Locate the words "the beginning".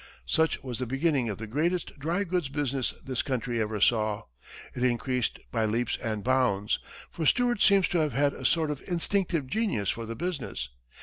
0.79-1.29